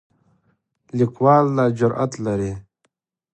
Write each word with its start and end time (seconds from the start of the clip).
لیکوال 0.97 1.45
دا 1.55 1.65
جرئت 1.77 2.11
لري. 2.25 2.51